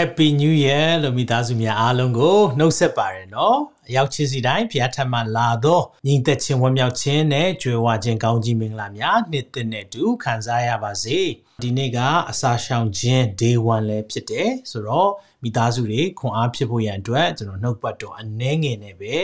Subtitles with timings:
[0.00, 3.58] Happy New Year လို့မိသားစုများအားလုံးကိုနှုတ်ဆက်ပါရနော်
[3.88, 11.18] အရောက်ချင်းစီတိုင်းဖျားထမှလာတော့ညီသက်ချင်းဝမ်းမြောက်ခြင်းနဲ့ကြွယ်ဝခြင်းကောင်းကြီးမင်္ဂလာများနှစ်သက်နဲ့တူခံစားရပါစေ
[11.62, 11.98] ဒီနေ့က
[12.30, 15.10] အစာရှောင်ခြင်း day 1လည်းဖြစ်တယ်ဆိုတော့
[15.42, 19.14] မိသားစုတွေခွန်အားဖြစ်ဖို့ရန်အတွက်ကျွန်တော်နှုတ်ပတ်တော်အနှဲငယ်နဲ့ပဲ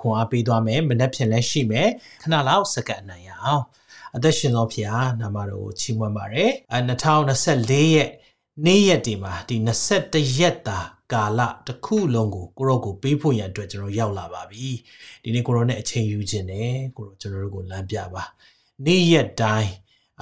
[0.00, 1.88] ခွန်အားပေးသွားမယ်မနေ့ဖြန်လည်းရှိမယ်
[2.22, 3.62] ခဏလောက်စက္ကန့်နိုင်ရအောင်
[4.16, 8.10] အသက်ရှင်သောဖျားနာမတော်ကိုချီးမွမ်းပါရယ်အဲ2024ရဲ့
[8.64, 9.56] နေ့ရက်ဒီမှာဒီ
[9.98, 10.78] 21ရက်တာ
[11.12, 14.68] ကာလတစ်ခုလုံးကိုကိုရောကိုပေးဖို့ရန်အတွက်ကျွန်တော်ရောက်လာပါပြီ
[15.22, 18.22] ဒီနေ့ကိုရောနဲ့အချိန်ယူခြင်းနဲ့ကိုရောကျွန်တော်တို့ကိုလမ်းပြပါ
[18.84, 19.72] နေ့ရက်တိုင်း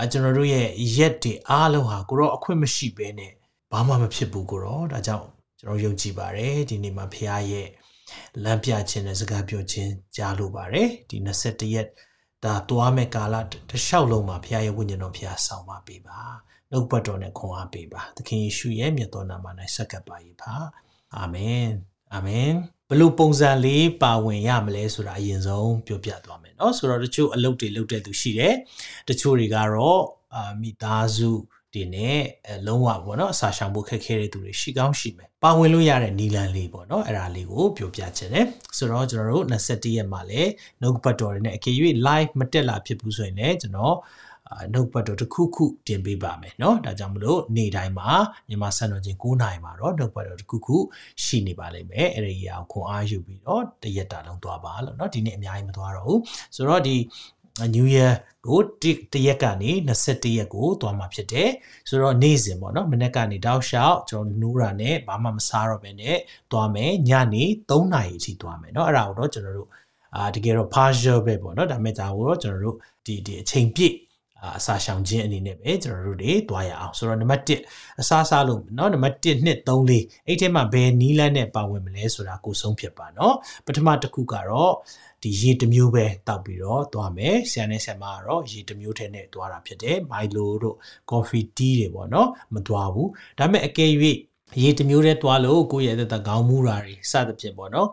[0.03, 3.33] အကျွန်တော်တို့ရဲ့ရက်တွေအားလုံးဟာကိုရောအခွင့်မရှိဘဲနဲ့
[3.73, 5.27] ဘာမှမဖြစ်ဘူးကိုရောဒါကြောင့်
[5.61, 7.69] ကျွန်တော်ယုံကြည်ပါတယ်ဒီနေ့မှာဖခင်ရဲ့
[8.45, 11.89] လမ်းပြခြင်းနဲ့စကားပြောခြင်းကြားလို့ပါတယ်ဒီ21ရက်
[12.45, 16.21] ဒါသွားမဲ့ကာလတစ်လျှောက်လုံးမှာဖခင်ရဲ့ဝိညာဉ်တော်ဖခင်ဆောင်ပါပေးပါ
[16.74, 20.54] နှုတ်ပတ်တော်နဲ့ခွန်အားပေးပါသခင်ယေရှုရဲ့မြတ်တော်နာမ၌ဆက်ကပ်ပါ၏ပါ
[21.18, 21.68] အာမင်
[22.14, 22.52] အာမင်
[22.90, 28.56] ဘလို့ပုံစံလေးပါဝင်ရမလဲဆိုတာအရင်ဆုံးပြောပြသွားမယ်เนาะဆိုတော့တချို့အလုပ်တွေလုပ်တဲ့သူရှိတယ်
[29.10, 30.02] တချို့တွေကတော့
[30.36, 31.32] အာမိသားစု
[31.74, 32.18] တွေနဲ့
[32.50, 38.46] အလုံးဝပေါ့နော်အစာရှောင်ဖို့ခက်ခဲတဲ့သူတွေရှိကောင်းရှိမယ်ပါဝင်လို့ရတဲ့နီလန်လေးပေါ့နော်အဲ့ဒါလေးကိုပြောပြချင်တယ်
[38.78, 41.76] ဆိုတော့ကျွန်တော်တို့21ရက်မှာလည်းနှုတ်ပတ်တော်တွေနဲ့အကယ်၍
[42.08, 43.96] live မတက်လာဖြစ်ဘူးဆိုရင်လည်းကျွန်တော်
[44.74, 48.10] နှုတ်ပတ်တော်တစ်ခုခုတင်ပေးပါမယ်เนาะဒါကြောင့်မလို့နေ့တိုင်းမှာ
[48.48, 50.78] မြန်မာစံတော်ချိန်9နာရီမှာတော့နှုတ်ပတ်တော်တစ်ခုခု
[51.24, 56.22] ရှိနေပါလိမ့်မယ်အဲ့ဒီအရာကိုခွန်အားယူပြီးတော့တရက်တာလုံးသွားပါလို့เนาะဒီနေ့အများကြီးမသွားတော့ဘူး
[56.56, 56.96] ဆိုတော့ဒီ
[57.76, 58.14] New Year
[58.48, 58.60] ကို
[59.14, 59.72] တရက်ကနေ
[60.04, 61.50] 21ရက်ကိုသွားမှာဖြစ်တယ်
[61.90, 66.18] ဆိုတော့နေ့စဉ်ပေါ့နော်မနေ့ကနေတောက်လျှောက်ကျွန်တော်နိုးတာနဲ့ဘာမှမစားတော့ဘဲနဲ့
[66.52, 69.70] သွားမယ်ညနေ3နာရီအထိသွားမယ်เนาะအဲ့ဒါကိုတော့ကျွန်တော်တို့
[70.16, 73.96] အာတကယ်တော့ partial ပဲပေါ့နော်ဒါပေမဲ့ဒါကိုတော့ကျွန်တော်တို့ဒီဒီအချိန်ပြည့်
[74.58, 83.34] အစာရှောင်ခြင်းအနေနဲ့ပဲကျွန်တော်တို့တွေသွားရအောင်ဆိုတော့နံပါတ်1အစားစားလို့เนาะနံပါတ်1 2 3 4အဲ့ထဲမှာဘယ်နီးလန်းနဲ့ပါဝင်မလဲဆိုတာကိုဆုံးဖြတ်ပါเนาะ
[83.66, 84.74] ပထမတစ်ခုကတော့
[85.24, 90.76] ဒီရေတစ်မျိုးပဲတောက်ပြီးတော့သွားမယ်ဆရာနဲ့ဆရာမကတော့ရေတစ်မျိုးထဲနဲ့သွားတာဖြစ်တယ်မိုင်လိုတို့
[91.10, 93.92] ကော်ဖီတီးတွေပေါ့เนาะမသွားဘူးဒါပေမဲ့အကယ်၍
[94.62, 97.88] ရေတစ်မျိုးတည်းသွားလို့ကိုယ့်ရဲ့အသက်ခေါင်းမူတာတွေစသဖြင့်ပေါ့เนาะ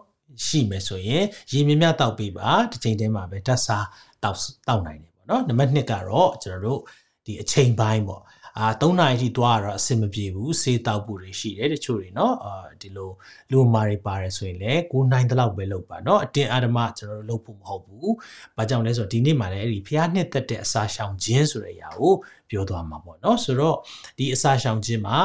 [0.44, 3.86] ရှိမယ်ဆိုရင်ရေမြမြတောက်ပေးပါတစ်ချိန်တည်းမှာပဲဓာတ်စား
[4.22, 4.38] တောက်
[4.68, 6.80] တောက်နိုင်တယ် နော်နံပါတ်1ကတော့ကျွန်တော်တို့
[7.26, 8.22] ဒီအချိန်ပိုင်းပေါ့
[8.58, 13.10] အာ3နာရီထိသွားရတော့အဆင်မပြေဘူးဆေးတောက်ဖို့တွေရှိတယ်တချို့တွေเนาะအာဒီလို
[13.50, 18.08] လူမာတွေပါတယ်ဆိုရင်လည်း9နိုင်တလောက်ပဲလုပ်ပါเนาะအတင်းအဓမ္မကျွန်တော်တို့လုပ်ဖို့မဟုတ်ဘူး။
[18.56, 22.14] ဘာကြောင့်လဲဆိုတော့ဒီနေ့မှလည်းအဲ့ဒီဖျားနှစ်သက်တဲ့အစာရှောင်ခြင်းဆိုတဲ့အရာကို
[22.50, 23.76] ပြောသွားမှာပေါ့เนาะဆိုတော့
[24.18, 25.18] ဒီအစာရှောင်ခြင်းမှာ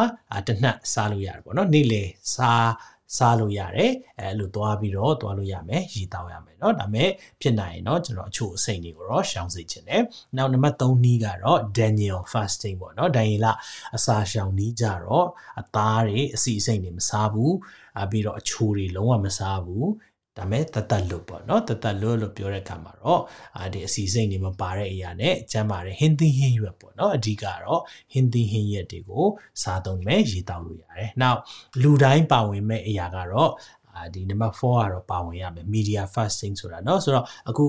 [0.47, 2.03] တနတ်စားလို့ရတယ်ပေါ့เนาะနေ့လေ
[2.35, 2.69] စား
[3.17, 7.09] စားလို့ရတယ်အဲလိုသွားပြီးတော့သွားလို့ရမယ်ရည်တောက်ရမယ်เนาะဒါမဲ့
[7.41, 10.03] ဖြစ်နိုင်ရင်เนาะကျွန်တော်အချို့အစိမ့်တွေကိုတော့ရှောင်စေချင်တယ်
[10.37, 13.47] နောက်နံပါတ်3နီးကတော့ Daniel fasting ပေါ့เนาะဒန်ယေလ
[13.95, 15.27] အစာရှောင်နီးကြတော့
[15.61, 17.53] အသားတွေအစီအစိမ့်တွေမစားဘူး
[18.01, 19.87] အပြီးတော့အချိုတွေလုံးဝမစားဘူး
[20.36, 23.22] ဒါမဲ့တသက်လွတ်ပေါ့နော်တသက်လွတ်လို့ပြောတဲ့အခါမှာတော့
[23.58, 27.82] အာဒီအစီစိတ်နေမပါတဲ့အရာနဲ့ကျမ်းပါတယ်ဟင်းသီးဟင်းရွက်ပေါ့နော်အဓိကတော့
[28.12, 29.26] ဟင်းသီးဟင်းရွက်တွေကို
[29.62, 31.38] စားသုံးမယ်ရေတောက်လို့ရတယ်။နောက်
[31.82, 33.50] လူတိုင်းပါဝင်မဲ့အရာကတော့
[33.94, 37.64] အာဒီနံပါတ်4ကတော့ပါဝင်ရမယ် media fasting ဆိုတာနော်ဆိုတော့အခု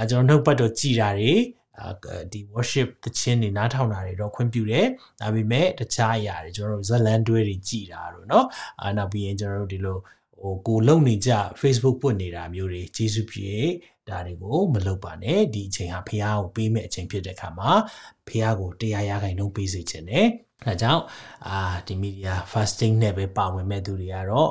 [0.00, 1.34] အကျွန်တော်နှုတ်ပတ်တော့ကြည်တာတွေ
[2.32, 4.86] ဒီ worship တခြင်းတွေနားထောင်တာတွေတော့ခွင့်ပြုတယ်။
[5.20, 8.46] ဒါပေမဲ့တခြားအရာတွေကျွန်တော်တို့ဇလန်တွဲတွေကြည်တာတို့နော်။
[8.80, 9.98] အာနောက်ပြီးရင်ကျွန်တော်တို့ဒီလို
[10.42, 11.30] ဟိုကိုလုံနေကြ
[11.60, 13.52] Facebook ပွတ်နေတာမျိုးတွေကျေးဇူးပြေ
[14.08, 17.70] ဒါတွေကိုမလုပ်ပါနဲ့ဒီအချိန်ဟာဖះကိုပေးမဲ့အချိန်ဖြစ်တဲ့အခါမှာ
[18.28, 20.26] ဖះကိုတရားရခိုင်နှုန်းပေးစေခြင်းနဲ့
[20.64, 21.02] ဒါကြောင့်
[21.48, 24.50] အာဒီ media fasting နဲ့ပဲပါဝင်မဲ့သူတွေကတော့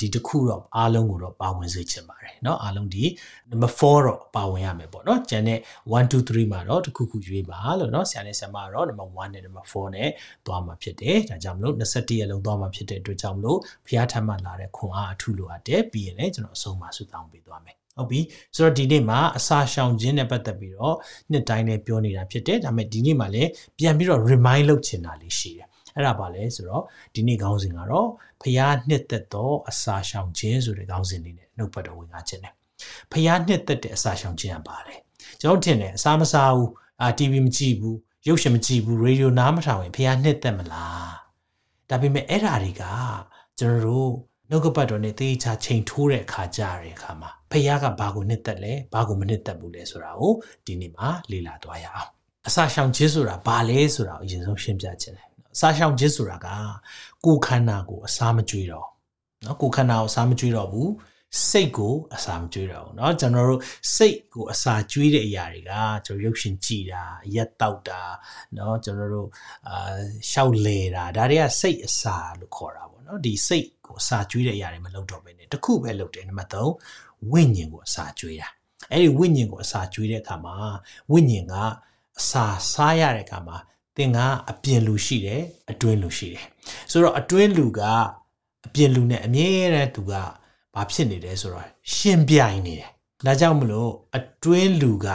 [0.00, 3.04] ဒီတစ်ခုတော့အားလုံးကိုတော့ပါဝင်စေချင်ပါတယ်เนาะအားလုံးဒီ
[3.50, 5.58] number 4တော့ပါဝင်ရမယ်ပေါ့เนาะကျန်တဲ့
[5.92, 10.08] 1 2 3မှာတော့တစ်ခုခုရွေးပါလို့เนาะဆရာနဲ့ဆရာမကတော့ number 1နဲ့ number 4နဲ့
[10.46, 13.58] သွားမှာဖြစ်တယ်ဒါကြောင့်မလို့21ရက်လုံးသွားမှာဖြစ်တဲ့အတွက်ကြောင့်မလို့
[13.88, 18.20] ဖျားထမ်းမှလာတဲ့ခွန်အားအထူးလိုအပ်တယ်ပြီးရင်လည်းကျွန်တော်အဆုံးမှာဆုတောင်းပေးသွားမယ်ဟုတ်ပြီ
[18.56, 20.96] ဆိုတော့ဒီနေ့မှာအစာရှောင်ခြင်းနဲ့ပတ်သက်ပြီးတော့
[21.30, 26.83] နှစ်တိုင်းနဲ့ပြောနေတာဖြစ်တယ်ဒါပေမဲ့ဒီနေ့မှာလည်းပြန်ပြီးတော့ remind လုပ်ချင်တာလေးရှိတယ် အဲ့ဒါပါလဲဆိုတော့
[27.15, 28.09] ဒီနေ့ခေါင်းစဉ်ကတော့
[28.41, 32.53] ဖျားနှစ်သက်သောအစာရှောင်ခြင်းဆိုတဲ့ခေါင်းစဉ်လေးနဲ့နှုတ်ပတ်တော်ဝင်ကားခြင်းနဲ့
[33.11, 34.95] ဖျားနှစ်သက်တဲ့အစာရှောင်ခြင်းကပါလဲ
[35.41, 36.71] ကျွန်တော်ထင်တယ်အစာမစားဘူး
[37.01, 37.97] အာ TV မကြည့်ဘူး
[38.27, 41.13] ရုပ်ရှင်မကြည့်ဘူးရေဒီယိုနားမထောင်ရင်ဖျားနှစ်သက်မလား
[41.89, 42.83] ဒါပေမဲ့အဲ့ဓာတွေက
[43.59, 44.11] ကျွန်တော်တို့
[44.49, 50.33] နှုတ်ကပတ်တော်နဲ့သေချာချိန်ထိုးတဲ့အခါကြတဲ့အခါမှာဖះကဘာကိုနှစ်သက်လဲဘာကိုမနှစ်သက်ဘူးလဲဆိုတာကို
[50.65, 52.09] ဒီနေ့မှာလေ့လာသွားရအောင်
[52.47, 56.48] အစာရှောင်ခြင်းဆိုတာဘာလဲဆိုတာကိုအရင်ဆုံးရှင်းပြခြင်းတယ် အစာရှောင်ခြင်းဆိုတာက
[57.24, 58.86] ကိုယ်ခန္ဓာကိုအစာမကြွေးတော့
[59.44, 60.90] နော်ကိုယ်ခန္ဓာကိုအစာမကြွေးတော့ဘူး
[61.48, 63.60] စိတ်ကိုအစာမကြွေးတော့ဘူးเนาะကျွန်တော်တို့
[63.94, 65.72] စိတ်ကိုအစာကြွေးတဲ့အရာတွေက
[66.06, 67.02] ကျွန်တော်ရုပ်ရှင်ကြည်တာ
[67.34, 68.02] ရက်တောက်တာ
[68.54, 69.28] เนาะကျွန်တော်တို့
[69.68, 69.96] အာ
[70.30, 76.50] ရှောက်လေတာဒါတွေကစိတ်အစာလို့ခေါ်တာပေါ့เนาะဒီစိတ်ကိုအစာကြွေးတဲ့အရာတွေမလုပ်တော့ဘဲနဲ့တခုပဲလုပ်တယ်နံပါတ်
[76.92, 78.48] 3ဝိညာဉ်ကိုအစာကြွေးတာ
[78.92, 80.54] အဲ့ဒီဝိညာဉ်ကိုအစာကြွေးတဲ့အခါမှာ
[81.12, 81.54] ဝိညာဉ်က
[82.18, 83.56] အစာစားရတဲ့အခါမှာ
[83.97, 85.41] သင်ကအပြင်လူရှိတယ်
[85.71, 86.45] အတွင်းလူရှိတယ်
[86.91, 87.81] ဆိုတော့အတွင်းလူက
[88.65, 90.13] အပြင်လူနဲ့အမြဲတမ်းသူက
[90.75, 92.89] ဘာဖြစ်နေတယ်ဆိုတော့ရှင်ပြိုင်နေတယ်
[93.25, 95.07] ဒါကြောင့်မလို့အတွင်းလူက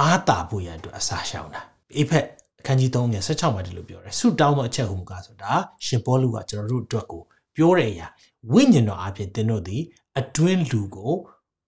[0.00, 1.60] အာတာဖို့ရန်အတွက်အစာရှောင်တာ
[1.96, 2.26] အိဖက်
[2.60, 5.52] အခန်းကြီး3ငယ်16မှာဒီလိုပြောတယ်ဆုတောင်းသောအချက်ဟူမူကားဆိုတာ
[5.86, 7.22] ရှင်ပေါလုကကျွန်တော်တို့အတွက်ကို
[7.56, 8.06] ပြောတဲ့အရာ
[8.52, 9.82] ဝိညာဉ်တော်အပြင်သင်တို့သည်
[10.18, 11.12] အတွင်းလူကို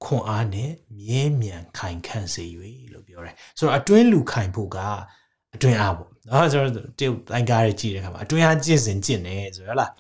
[0.04, 2.44] ခွန်အားနဲ့မြဲမြံခိုင်ခန့်စေ၍
[2.92, 4.78] လို့ပြောတယ်ဆိုတော့အတွင်းလူခိုင်ဖို့က
[5.58, 9.90] အတွင်းအားပေါ့နော်ဆိုတော့တရုတ်တိုင်ကားတွေကြည့်တဲ့အခါမှာအတွင်းအားကျင့်စဉ်ကျင့်တယ်ဆိုရလား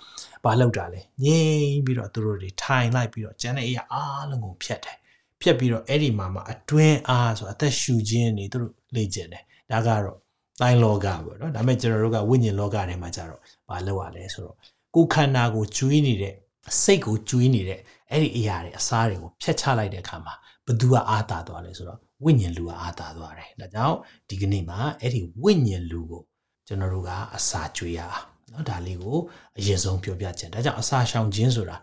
[0.44, 4.96] ဘာလောက်တာလဲငြိမ်ပြီးတော့သူတို့တွေထိုင်လိုက်ပြီးတော့ကျန်တဲ့အရာအားလုံးကိုဖြတ်တယ်
[5.40, 10.18] ဖြတ်ပြီးတော့အဲ့ဒီမှာမှအတွင်းအားဆိုအသက်ရှူခြင်းနေသူတို့လေ့ကျင့်တယ်ဒါကတော့
[10.60, 14.56] တိုင်းလောကပေါ့နော်ဒါပေမဲ့ကျွန်တော်တို့ကဝိညာဉ်လောကထဲမှာကြတော့ဘာလောက်ရလဲဆိုတော့
[14.94, 16.34] ကိုယ်ခန္ဓာကိုကျွေးနေတဲ့
[16.82, 20.34] စိတ်ကိုကျွေးနေတဲ့အဲ့ဒီအရာတွေအစားတွေကိုဖျက်ချလိုက်တဲ့အခါမှာ
[20.66, 23.97] ဘသူကအာသာသွားလဲဆိုတော့ ဝိညာဉ်လူကအာသာသွားတယ်ဒါကြောင့်
[24.29, 26.21] ဒီကနေ့မှာအဲ့ဒီဝိညာဉ်လူကို
[26.67, 29.17] ကျွန်တော်တို့ကအစာကျွေးရအောင်เนาะဒါလေးကို
[29.57, 31.77] အရင်ဆုံးပြောပြချင်ဒါကြောင့်အစာရှောင်ခြင်းဆိုတာ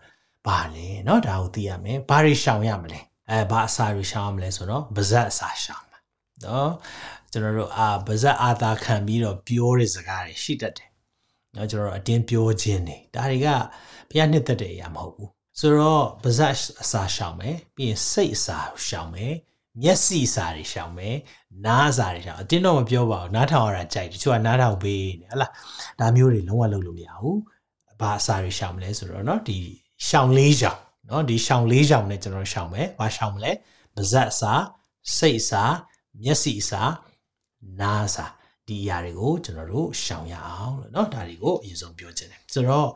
[0.47, 2.99] ဘာလဲเนาะဒါကိုသိရမယ်ဘာတွေရှောင်ရမလဲ
[3.29, 5.99] အဲဘာအစာတွေရှောင်ရမလဲဆိုတော့ဗဇက်အစာရှောင်မှာ
[6.41, 6.67] เนาะ
[7.31, 10.89] ကျွန်တော်တို့အာဗဇက်အာသာခံပြီးတော့ပြောတဲ့စကားတွေရှိတတ်တယ်
[11.53, 13.47] เนาะကျွန်တော်တို့အတင်းပြောခြင်းတွေဒါတွေက
[14.09, 18.57] ဘုရားနှစ်သက်တဲ့အရာမဟုတ်ဘူးဆိုတော့ဗဇက်အစာရှောင်မယ်ပြီးရင်စိတ်အစာ
[18.87, 19.33] ရှောင်မယ်
[19.81, 21.15] မျက်စိစာတွေရှောင်မယ်
[21.65, 25.51] နားစာတွေရှောင်အတင်းတော့မပြောပါဘူးနားထောင်ရတာကြိုက်တချို့ကနားထောင်ပေးနေဟလား
[25.99, 27.39] ဒါမျိုးတွေလုံးဝလုပ်လို့မရဘူး
[27.99, 29.59] ဘာအစာတွေရှောင်မလဲဆိုတော့เนาะဒီ
[30.07, 33.51] ရှောင်လေးရှောင်เนาะဒီရှောင်လေးရှောင်နဲ့ကျွန်တော်ရှောင်မယ်ဘာရှောင်မလဲ
[33.95, 34.53] ပါဇက်စာ
[35.17, 35.63] စိတ်စာ
[36.23, 36.81] မျက်စိစာ
[37.81, 38.25] နားစာ
[38.67, 42.89] ဒီအရာတွေကိုကျွန်တော်တို့ရှောင်ရအောင်လို့เนาะဒါတွေကိုအရင်ဆုံးပြောချင်တယ်ဆိုတော့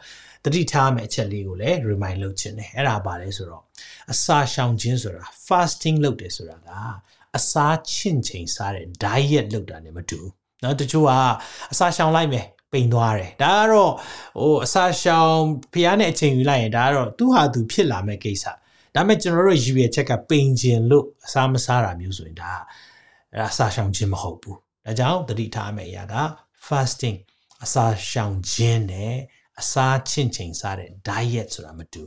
[0.46, 3.64] တတိထားမယ့်အချက်လေးကိုလည်း remind လုပ်ချင်တယ်အဲ့ဒါပါလဲဆိုတော့
[4.12, 6.70] အစာရှောင်ခြင်းဆိုတာ fasting လုပ်တယ်ဆိုတာက
[7.38, 10.32] အစာချင့်ချိန်စားတဲ့ diet လုပ်တာ ਨੇ မတူဘူး
[10.62, 11.12] เนาะတချို့က
[11.72, 13.94] အစာရှောင်လိုက်မယ်ပိန်သွားတယ်ဒါကတော့
[14.40, 15.36] ဟိုအစာရှောင်
[15.74, 18.46] ဖျားနဲ့အချိန်ယူလိုက်ရင်ဒါကတော့သူ့ဟာသူဖြစ်လာမဲ့ကိစ္စ
[18.96, 22.52] ဒါပေမဲ့ကျွန်တော်တို့ယူရချက်ကပိန်ခြင်းလို့အစာမစားတာမျိုးဆိုရင်ဒါ
[23.32, 26.16] အဲ့ဒါအစာရှောင်ခြင်းမဟုတ်ဘူးဒါကြောင့်တတိထားမယ့်အရာက
[26.68, 27.18] fasting
[27.64, 29.16] အစာရှောင်ခြင်းနဲ့
[29.61, 32.05] အစာချင့်ချိန်စားတဲ့ diet ဆိုတာမတူ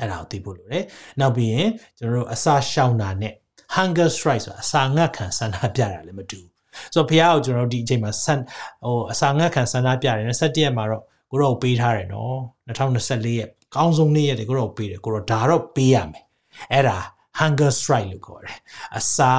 [0.00, 0.84] အဲ့ဒါကိုသိဖို့လိုတယ်
[1.20, 1.68] နောက်ပြီးရင်
[1.98, 3.34] ကျွန်တော်တို့အစာရှောင်တာနဲ့
[3.76, 6.40] hunger strike ဆိုတာအစာငတ်ခံဆန္ဒပြတာလည်းမတူ
[6.94, 8.40] ဆိုတော့ဖះကိုကျွန်တော်တို့ဒီအချိန်မှာဆန်
[8.84, 12.36] ဟိုအစာငတ်ခံဆန္ဒပြတယ်27ရက်မှာတော့ကိုတော့ပေးထားတယ်နော်
[12.68, 16.24] 2024ရက်ကောင်းဆုံးနေ့ရက်တွေကိုတော့ပေးတယ်ကိုတော့ဒါတော့ပေးရမယ်
[16.72, 16.98] အဲ့ဒါ
[17.40, 18.56] hunger strike လို့ခေါ်တယ်
[18.98, 19.32] အစာ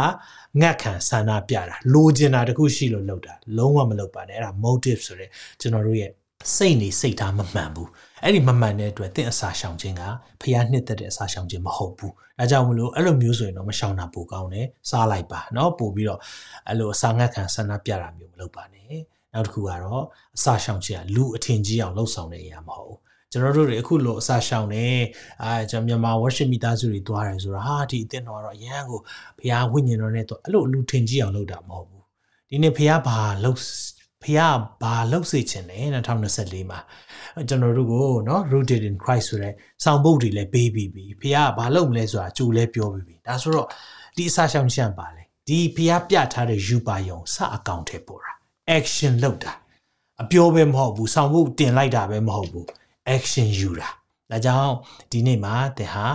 [0.62, 5.30] ငတ်ခံဆန္ဒပြတာလိုချင်တာတခုရှိလို့လုပ်တာလုံးဝမလုပ်ပါနဲ့အဲ့ဒါ motive ဆိုတဲ့
[5.62, 6.12] ကျွန်တော်တို့ရဲ့
[6.57, 7.89] စိတ်နေစိတ်ထားမမှန်ဘူး
[8.23, 10.03] အဲ့ဒီမမှန်တဲ့အတွက်သင်အစာရှောင်ခြင်းက
[10.43, 16.21] ဖျားနှစ်သက်တဲ့အစာရှောင်ခြင်းမဟုတ်ဘူးဒါကြောင့်မလို့အဲ့လိုမျိုးဆိုရင်တော့မရှောင်တာပိုကောင်းတယ်စားလိုက်ပါเนาะပို့ပြီးတော့
[16.69, 18.99] အဲ့လိုအစာငတ်ခံဆန္ဒပြတာမျိုးမလုပ်ပါနဲ့
[19.35, 20.05] နောက်တစ်ခုကတော့
[20.37, 22.99] အစာရှောင်ခြင်းကလူအထင်ကြီးအောင်လှုပ်ဆောင်တဲ့အရာမဟုတ်ဘူး
[23.33, 24.87] ကျွန်တော်တို့တွေအခုလိုအစာရှောင်နေ
[25.43, 29.01] အဲကျွန်တော်မြန်မာ worship မိသားစုတွေတွားတယ်ဆိုတာဟာဒီအသင်းတော်ကတော့အရန်ကို
[29.39, 32.05] ဘုရားဝိညာဉ်တော်နဲ့တော့အဲ့လိုလူထင်ကြီးအောင်လုပ်တာမဟုတ်ဘူး
[32.51, 33.59] ဒီနေ့ဘုရားဘာလုပ်
[34.24, 35.80] ဖခင်ဘာလုပ်စေချင်လဲ
[36.26, 36.80] 2024မှာ
[37.50, 39.54] ကျွန်တော်တို့ကိုနော် rooted in Christ ဆိုတဲ့
[39.84, 43.68] ဆောင်းပုဒ်တွေလည်းပေးပြီးပြီဖခင်ကဘာလုပ်မလဲဆိုတာကြိုလဲပြောပြီးပြီဒါဆိုတော့
[44.18, 48.32] ဒီအစရှောင်းချမ်းပါလေဒီဖခင်ပြထားတဲ့ယူပါယုံစအကောင့်ထဲပို့တာ
[48.78, 49.54] action လုပ်တာ
[50.22, 52.68] အပြောပဲမဟုတ်ဘူးဆောင်းပုဒ်တင်လိုက်တာပဲမဟုတ်ဘူး
[53.16, 53.90] action ယူတာ
[54.32, 54.74] ဒါကြောင့်
[55.12, 56.06] ဒီနေ့မှာသင်ဟာ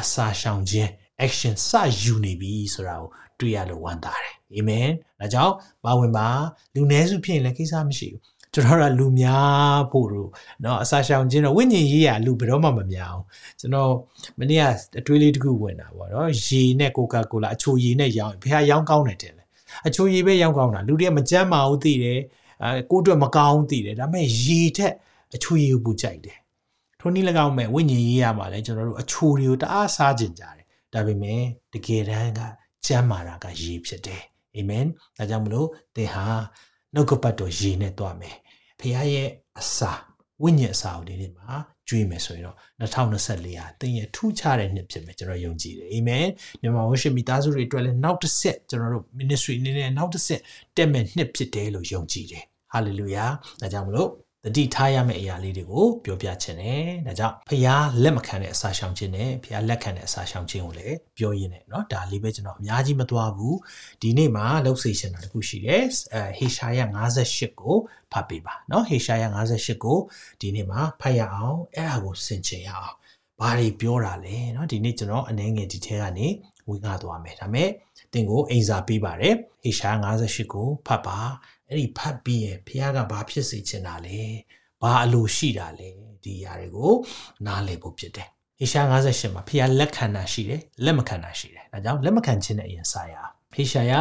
[0.00, 0.90] အစာရှောင်ခြင်း
[1.26, 1.70] action စ
[2.02, 4.87] ယူနေပြီဆိုတာကိုတွေ့ရလို့ဝမ်းသာတယ် အာမင်
[5.19, 5.53] ဒါကြောင့်
[5.85, 6.27] ပါဝင်ပါ
[6.73, 8.21] လူနည်းစုဖြစ်ရင်လည်းကိစ္စမရှိဘူး
[8.53, 10.29] ကျွန်တော်ကလူများဖို့လို့
[10.61, 13.23] เนาะအစာရှောင်ခြင်းတော့ဝိညာဉ်ရေးရလူဘယ်တော့မှမများအောင်
[13.59, 13.91] ကျွန်တော်
[14.39, 14.63] မနေ့က
[14.99, 19.43] အတွေးလေးတစ်ခုဝင်တာပေါ့เนาะရေနဲ့ကိုကာကိုလာအချိုရည်နဲ့ရောင်းဘယ်ဟာရောင်းကောင်းတယ်တဲ့လေ
[19.87, 22.19] အချိုရည်ပဲရောင်းကောင်းတာလူတွေကမကြမ်းပါဘူးသိတယ်
[22.63, 24.93] အဲကိုအတွက်မကောင်းသိတယ်ဒါပေမဲ့ရေထက်
[25.35, 26.37] အချိုရည်ကိုပူကြိုက်တယ်
[26.99, 31.41] ထိုနည်း၎င်းမဲ့ဝိညာဉ်ရေးရမှာလဲကျွန်တော်တို့အချိုတွေကိုတအားစားကျင်ကြတယ်ဒါပေမဲ့
[31.73, 32.39] တကယ်တမ်းက
[32.85, 34.23] ကျမ်းမာတာကရေဖြစ်တယ်
[34.56, 34.84] အာမင်
[35.16, 36.26] ဒါကြောင့်မလို့သင်ဟာ
[36.94, 38.36] နှုတ်ကပတ်တော်ရေနဲ့တွားမယ်
[38.80, 39.28] ဖခင်ရဲ့
[39.60, 39.92] အစာ
[40.42, 41.50] ဝိညာဉ်အစာကိုဒီနေ့မှာ
[41.88, 46.26] ကျွေးမယ်ဆိုရင်တော့2024ဟာသင်ရဲ့ထူးခြားတဲ့နှစ်ဖြစ်မယ်ကျွန်တော်ယုံကြည်တယ်အာမင်
[46.60, 50.40] မြန်မာဝရှိမိသားစုတွေအတွက်လည်းနောက်တစ်ဆက်ကျွန်တော်တို့ ministry အနေနဲ့နောက်တစ်ဆက်
[50.76, 54.10] တက်မဲ့နှစ်ဖြစ်တယ်လို့ယုံကြည်တယ် hallelujah ဒါကြောင့်မလို့
[54.45, 63.55] တတိထားရမယ့်အရာလေးတွေကိုပြောပြချင်တယ်။ဒါကြောင့်ဖျားလက်မခံတဲ့အစာရှောင်ခြင်းနဲ့ဖျားလက်ခံတဲ့အစာရှောင်ခြင်းကိုလည်းပြောရင်းနဲ့เนาะဒါလေးပဲကျွန်တော်အများကြီးမသွားဘူး။
[64.01, 66.79] ဒီနေ့မှာလှုပ်စေရှင်တာတခုရှိတယ်။အဲဟေရှာယ
[67.19, 67.77] 58ကို
[68.11, 69.97] ဖတ်ပေးပါเนาะဟေရှာယ58ကို
[70.41, 72.95] ဒီနေ့မှာဖတ်ရအောင်အဲ့ဒါကိုဆင်ခြင်ရအောင်။
[73.39, 76.27] ဘာတွေပြောတာလဲเนาะဒီနေ့ကျွန်တော်အနေငယ်ဒီထဲကနေ
[76.67, 77.69] ဝင်ကားသွားမယ်။ဒါမဲ့
[78.13, 81.19] တင်ကိုအိမ်စာပေးပါတယ်။ဟေရှာ58ကိုဖတ်ပါ
[81.68, 84.20] အဲ့ဒီဖတ်ပြီးရင်ဖះကဘာဖြစ်စေချင်တာလဲ
[84.82, 85.88] ဘာအလိုရှိတာလဲ
[86.22, 86.92] ဒီຢာတွေကို
[87.46, 93.92] နားလည်ဖို့ဖြစ်တယ်ဟေရှာ58မှာဖះလက်ခံတာရှိတယ်လက်မခံတာရှိတယ်ဒါကြောင့်လက်မခံခြင်းနဲ့အရင်စာရအောင်ဟေရှာယ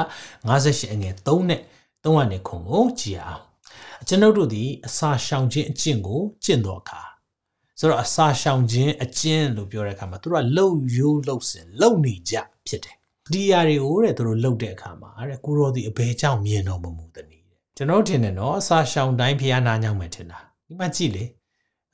[0.50, 1.62] 58အငယ်3နဲ့
[2.03, 3.41] 3ကနေခုံကိုကြည်အောင်
[4.07, 7.01] ကျွန်ုပ်တို့သည်အစာရှောင်ခြင်းအကျင့်ကိုကျင့်တော်အခါ
[7.79, 12.36] ဆိုတော့အစာရှောင်ခြင်းအကျင့်လို့ပြောတဲ့အခါမှာသူတို့ကလှုပ်ရိုးလှုပ်စင်လှုပ်နေကြ
[12.67, 12.95] ဖြစ်တယ်
[13.34, 17.35] ဒီຢာတွေကိုတဲ့သူတို့လှုပ်တဲ့အခါမှာတဲ့ကိုရောဒီအဘဲကြောင့်မြင်တော်မမူသည်
[17.77, 21.24] ကျွန်တော်ထင်တယ်နော်အစာရှောင်တိုင်းဖျားနာညောင်းမယ်ထင်တာဒီမှာကြည့်လေ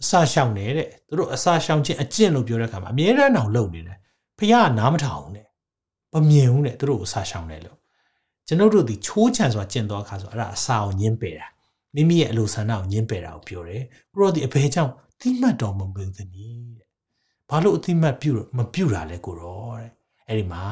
[0.01, 3.97] အစာရှောင်နေတဲ့သူတို့အစာရှောင်ခြင်းအကျင့်လို့ပြောတဲ့အခါမှာအမြဲတမ်းအောင်လုပ်နေတယ်
[4.39, 5.47] ဖျားကနားမထောင်ဘူးတဲ့
[6.13, 7.77] မမြင်ဘူးတဲ့သူတို့အစာရှောင်တယ်လို့
[8.47, 11.47] ကျွန်တော်တို့ဒီချိုးချံစွာကျင့်သွားခါဆိုအဲ့ဒါအစာကိုညင်းပယ်တာ
[11.95, 13.83] မိမိရဲ့အလိုဆန္ဒကိုညင်းပယ်တာကိုပြောတယ်
[14.13, 16.88] ကိုရောဒီအဘယ်ကြောင့်တိမှတ်တော်မမူသနည်းတဲ့
[17.50, 19.89] ဘာလို့အတိမှတ်ပြုမပြုတာလဲကိုရောတဲ့
[20.27, 20.63] အဲ့ဒီမှာ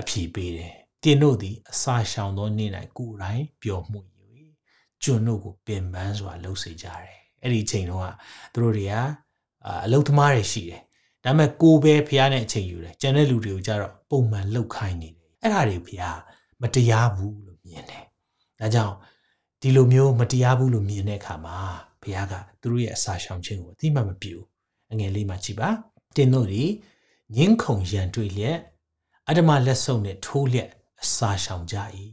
[0.00, 4.00] အဖြေပေးတယ်တင်တို့သည်အစာရှောင်သောနေ့၌ကိုယ်တိုင်ပျော်မှု
[5.02, 8.06] ကျွန်တို့ကိုပင်ပန်းစွာလှုပ်စေကြတယ်အဲ့ဒီအချိန်တုန်းက
[8.52, 8.94] သူတို့တွေက
[9.84, 10.82] အလုသမားတွေရှိတယ်
[11.24, 16.02] ဒါပေမဲ့ကိုပဲဖះနဲ့အချိန်ယူတယ်ကျန်တဲ့လူတွေကိုကြတော့ပုံမှန်လှုပ်ခိုင်းနေတယ်အဲ့ဒါတွေဖះ
[16.62, 18.04] မတရားဘူးလို့မြင်တယ်
[18.60, 18.94] ဒါကြောင့်
[19.62, 21.58] ဒီလိုမျိုးမတရားဘူးလို့မြင်တဲ့အခါမှာ
[22.02, 24.36] ဘုရားကသူတို့ရဲ့အစာရှောင်ခြင်းကိုအတိမမပြု
[24.92, 25.68] အငယ်လေးမှကြည်ပါ
[26.16, 26.62] တင်းတို့ဒီ
[27.36, 28.58] ငင်းခုန်ရန်တွေ့လျက်
[29.28, 30.70] အတ္တမလက်ဆုံနဲ့ထိုးလျက်
[31.02, 31.76] အစာရှောင်ကြ၏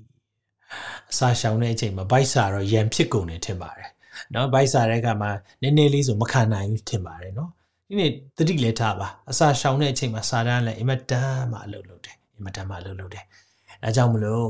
[1.12, 3.90] အစာရှောင်တဲ့အချိန်မှာဘိုက်စာတော့ရံဖြစ်ကုန်တယ်ထင်ပါတယ်
[4.34, 5.32] နော်ဘိုက်စာတဲ့အခါမှာ
[5.62, 7.50] နည်းနည်းလေးဆိုမခံနိုင်ဘူးထင်ပါတယ်နော်
[7.88, 13.26] ဒီနေ့တတိလက်ထားပါအစာရှောင်တဲ့အချိန်မှာစာတန်းလည်းအင်မတန်မှအလုပ်လုပ်တယ်အင်မတန်မှအလုပ်လုပ်တယ်
[13.84, 14.48] အဲကြောင့်မလို့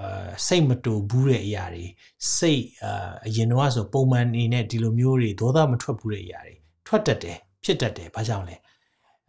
[0.00, 1.86] အာစိတ်မတူဘူးတဲ့အရာတွေ
[2.36, 6.54] စိတ်အာအရင်တော့ဆိုပုံမှန်နေနဲ့ဒီလိုမျိုးတွေဒေါသမထွက်ဘူးတဲ့အရာတွေ
[6.86, 8.56] ထွက်တတ်တယ်ဖြစ်တတ်တယ်ဘာကြောင့်လဲ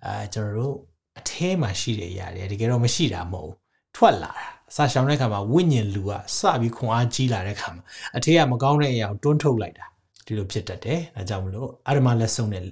[0.06, 0.76] အာကျွန်တော်တို့
[1.20, 3.56] အထဲမှာရှိတဲ့အရာတွေတကယ်တော့မရှိတာမဟုတ်ဘူး
[3.96, 7.84] ထွက်လာတာ အစာရှောင်တဲ့ခါမှာဝိညာဉ်လူကစပြီးခွန်အားကြီးလာတဲ့ခါမှာ
[8.18, 9.86] အထေးကမကောင်းတဲ့အရာကိုတွန်းထုတ်လိုက်တာ
[10.26, 12.64] ဒီလိုဖြစ်တတ်တယ်ဒါကြောင့်မလို့အာရမလက်ဆုံးနဲ့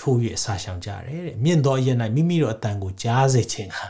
[0.00, 3.88] ထိုးရအစာရှောင်ကြတယ်တဲ့မြင့်သောအရင်၌မိမိတို့အတန်ကိုကြားစေခြင်းဟာ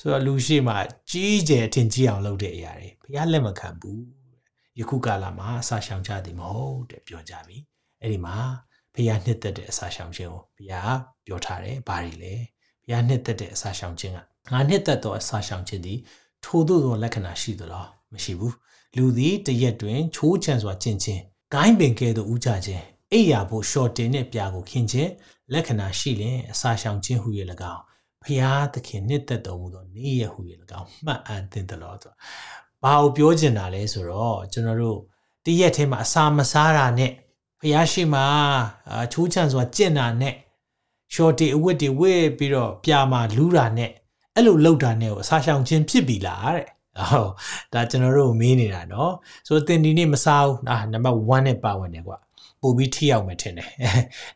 [0.00, 0.74] ဆိုတော့လူရှိမှ
[1.10, 4.02] ကြီးကျယ်ထင်ကြီးအောင်လုပ်တဲ့အရာတွေဘုရားလက်မခံဘူး
[4.78, 7.58] ယခုကာလမှာအစာရှောင်ကြသည်မဟုတ်တဲ့ပြောကြပြီ
[8.00, 8.36] အဲ့ဒီမှာ
[8.94, 10.96] ဘုရားနှစ်သက်တဲ့အစာရှောင်ခြင်းကိုဘုရား
[11.26, 12.34] ပြောထားတယ်ဘာတွေလဲ
[12.82, 14.18] ဘုရားနှစ်သက်တဲ့အစာရှောင်ခြင်းက
[14.52, 15.98] ငါနှစ်သက်သောအစာရှောင်ခြင်းသည်
[16.44, 18.54] ထို့သောသောလက္ခဏာရှိသလားမရှိဘူး
[18.96, 21.22] လူသည်တရက်တွင်ချိုးချံစွာကျင့်ခြင်း
[21.52, 22.82] ဂိုင်းပင်ကဲ့သို့ဥကြခြင်း
[23.12, 25.10] အိယာဖို့ရှော့တင်တဲ့ပြာကိုခင်းခြင်း
[25.52, 27.28] လက္ခဏာရှိလင်အစာရှောင်ခြင်းဟူ၍၎
[27.74, 27.82] င်း
[28.22, 30.40] ဖျားသခင်နှစ်သက်တော်မူသောနေ့ရက်ဟူ၍၎
[30.80, 32.12] င်းမှတ်အံသင်သလောဆို
[32.82, 34.98] ဘာကိုပြောချင်တာလဲဆိုတော့ကျွန်တော်တို့
[35.44, 37.12] တရက်ထဲမှာအစာမစားတာနဲ့
[37.60, 38.24] ဖျားရှိမှာ
[39.12, 40.34] ချိုးချံစွာကျင့်တာနဲ့
[41.14, 43.90] ရှော့တီအဝတ်တွေဝတ်ပြီးတော့ပြာမှာလူးတာနဲ့
[44.35, 46.67] အဲ့လိုလောက်တာနဲ့ကိုအစာရှောင်ခြင်းဖြစ်ပြီလားတဲ့
[47.11, 47.31] ဟုတ်
[47.73, 49.11] ဒါကျွန်တော်တို့မေးနေတာเนาะ
[49.47, 52.17] ဆိုတော့တင်ဒီနေ့မစားဘူးအာနံပါတ်1နဲ့ပါဝင်တယ်ကွာ
[52.61, 53.69] ပို့ပြီးထိရောက်မယ်ထင်တယ်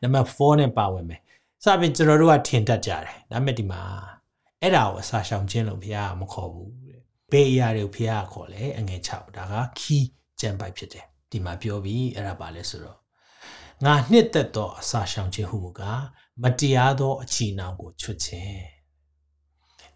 [0.02, 1.22] နံပါတ်4နဲ့ပါဝင်မယ်
[1.64, 3.82] စပြင်ကျွန်တော်တို့ကထင်တတ်ကြတယ်ဒါမဲ့ဒီမှာ
[4.62, 10.08] အဲ့ဒါကိုအစာရှောင်ခြင်းလို့ဘုရားကမခေါ်ဘူးတဲ့ဘေးအရာတွေကိုဘုရားကခေါ်လဲအငယ်6ဒါကခီး
[10.40, 12.98] ကြံပိုက်ဖြစ်တယ်ဒီမှာပြောပြီးအဲ့ဒါပါလဲဆိုတော့
[13.86, 16.02] ငါနှစ်သက်သောအစာရှောင်ခြင်းဟုမူကား
[16.42, 18.62] မတရားသောအချီနှောင်ကိုချွတ်ခြင်း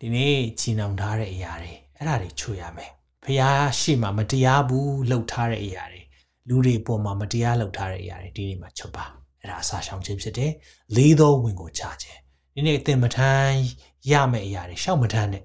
[0.04, 2.90] ဒီနေ့ချီနှောင်ထားတဲ့အရာတွေအဲ့ဒါတွေချွတ်ရမယ်
[3.24, 3.42] ဖះ
[3.80, 6.02] ရှိမှမတရားဘူးလှုပ်ထားတဲ့အရာတွေ
[6.48, 9.04] လူတွေပေါ်မှာမတရားလှုပ်ထားတဲ့အရာတွေဒီနေ့မှာချွတ်ပါ
[9.40, 10.52] အဲ့ဒါအစာရှောင်ခြင်းဖြစ်တယ်
[10.96, 12.20] လေးသောဝင်ကိုချခြင်း
[12.54, 13.54] ဒီနေ့အသင်မထမ်း
[14.10, 15.42] ရမယ့်အရာတွေရှောက်မထမ်းတဲ့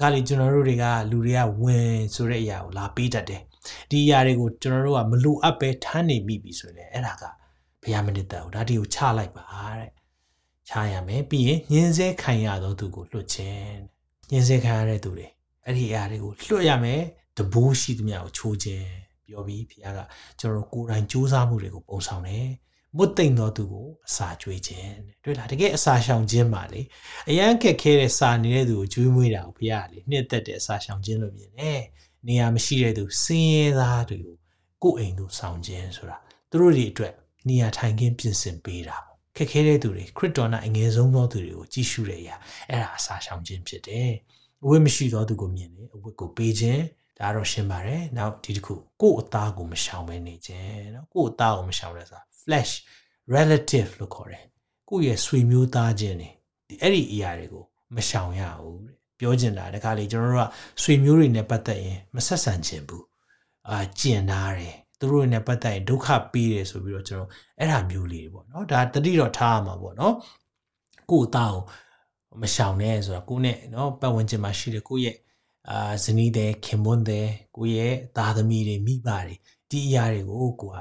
[0.00, 3.42] ဒါကလေကျွန်တော်တို့တွေကလူတွေကဝင်ဆိုတဲ့အရာကိုလာပေးတတ်တယ်
[3.90, 7.24] ဒီအရာတွေကိုကျွန်တော်တို့ကမလိုအပ်ပဲထမ်းနေမိပြီဆိုရင်အဲ့ဒါက
[7.82, 9.44] ဘုရားမနစ်တဲ့ဒါဒီကိုချလိုက်ပါ
[9.78, 9.90] တဲ့
[10.68, 13.93] ချရမယ်ပြီးရင်ညင်းစဲခံရသောသူကိုလွတ်ခြင်း
[14.30, 15.26] ညင်းစဲခံရတဲ့သူတွေ
[15.64, 17.00] အဲ့ဒီအရာတွေကိုလွတ်ရမယ်
[17.36, 18.86] တဘိုးရှိသမျှကိုချိုးခြင်း
[19.26, 20.00] ပြောပြီးဘုရားက
[20.40, 22.48] ကျွန်တော်ကိုယ်တိုင်စူးစမ်းမှုတွေကိုပုံဆောင်တယ်
[22.96, 24.92] မွတ်သိမ့်တော်သူကိုအစာကျွေးခြင်း
[25.24, 26.80] တွေ့လားတကယ်အစာရှောင်ခြင်းပါလေ
[27.28, 31.80] အရန်ခက်ခဲတဲ့စာနေတဲ့သူကိုကျွေးမွေးတာကိုဘုရားလေနှစ်သက်တဲ့အစာရှောင်ခြင်းလို့မြင်တယ်
[32.26, 34.36] နေရာမရှိတဲ့သူစင်းရဲသားတွေကို
[34.82, 36.16] ကိုယ်အိမ်သို့ဆောင်ခြင်းဆိုတာ
[36.50, 37.14] သူတို့တွေအတွက်
[37.48, 42.35] နေရာထိုင်ခင်းပြင်ဆင်ပေးတာပေါ့ ခက်ခဲတဲ့သူတွေခရစ်တော်နာအငယ်ဆုံးသောသူတွေကိုကြည့်ရှုတဲ့အရာ
[42.69, 44.11] အဲ့ဒါအစာရှောင်ခြင်းဖြစ်တယ်
[44.63, 46.81] အဝတ်မရှိသောသူကိုမြင်တယ်အဝတ်ကိုပေးခြင်း
[47.19, 52.73] ဒါတော့ရှင်းပါတယ်နောက်ဒီတစ်ခုကိုယ့်အသားကိုမရှောင်ဘဲနေခြင်းเนาะကိုယ့်အသားကိုမရှောင်လဲဆိုတာ flesh
[53.35, 54.45] relative လို့ခေါ်တယ်
[54.89, 56.29] ကိုယ့်ရဲ့ဆွေမျိုးသားချင်းတွေ
[56.67, 57.63] ဒီအဲ့ဒီအရာတွေကို
[57.95, 60.51] မရှောင်ရဘူးတဲ့ပြောချင်တာတခါလေကျွန်တော်တို့က
[60.83, 63.05] ဆွေမျိုးတွေနဲ့ပတ်သက်ရင်မဆက်ဆံချင်ဘူး
[63.69, 70.14] အာကျင်နာတယ် သူတို့နဲ့ပတ်သက်ရင်ဒုက္ခပေးတယ်ဆိုပြီးတော့ကျွန်တော်အဲ့ဒါမျိုးလေးပေါ့နော်ဒါတတိတော့ထားရမှာပေါ့နော်
[71.10, 71.62] ကိုယ့်အသားကို
[72.42, 75.16] မရှောင်နဲ့ဆိုတာကိုယ့်နဲ့နော်ပတ်ဝန်းကျင်မှာရှိတဲ့ကိုယ့်ရဲ့
[75.70, 79.34] အာဇနီးတဲ့ခင်မွန်းတဲ့ကိုယ့်ရဲ့သားသမီးတွေမိဘတွေ
[79.70, 80.76] ဒီအရာတွေကိုကိုက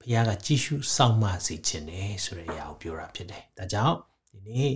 [0.00, 3.96] ဘုရားကကြည့်ရှုစောင့်မစေခြင်းတယ်ဆိုတဲ့အရာကိုပြောတာဖြစ်တယ်ဒါကြောင့်
[4.28, 4.72] ဒီနေ့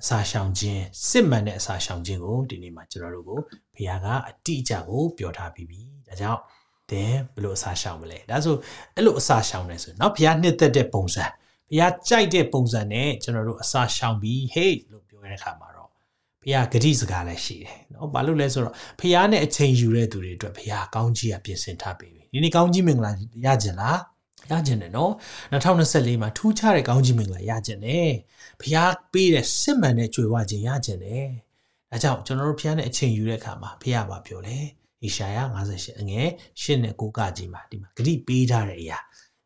[0.00, 3.40] အစာရှောင်ခြင်းစစ်မှန်တဲ့အစာရှောင်ခြင်းကိုဒီနေ့မှာကျွန်တော်တို့ကို
[3.74, 6.40] ဘုရားကအတိအကျကိုပြောထားပြီးပြီဒါကြောင့်
[6.90, 8.56] တဲ့ဘယ်လိုအစာရှောင်မလဲဒါဆို
[8.94, 11.24] အဲ့လိုအစာရှောင်နေဆိုတော့ဘုရားနှစ်သက်တဲ့ပုံစံ
[11.68, 15.88] ဘုရားကြိုက်တဲ့ပုံစံနဲ့ကျွန်တော်တို့အစာရှောင်ပြီး hey လို့ပြောတဲ့အခါမှာတော့
[16.42, 23.12] ဘုရားဂတိစကားလည်းရှိတယ်နော်ဘာလို့လဲဆိုတော့ဘုရားနဲ့အချိန်ယူတဲ့သူတွေအတွက်ဘုရားကောင်းကြီးကပြင်ဆင်ထားပေးပြီဒီနေ့ကောင်းကြီးမင်္ဂလာ
[23.44, 23.98] ရကြလား
[24.50, 25.12] ရကြတယ်နော်
[25.52, 28.10] 2024မှာထူးခြားတဲ့ကောင်းကြီးမင်္ဂလာရကြတယ်
[28.60, 31.26] ဘုရားပေးတဲ့စစ်မှန်တဲ့ကြွယ်ဝခြင်းရကြတယ်
[31.90, 34.58] ဒါကြောင့်ကျွန်တော်တို့ဘုရားနဲ့အချိန်ယူတဲ့အခါမှာဘုရားပါပြောလဲ
[35.01, 35.37] ဟေရှာယ
[35.69, 36.27] 58အငယ်
[36.61, 38.99] 8နဲ့9ကကြီးမှာဒီမှာဂတိပေးထားတဲ့အရာ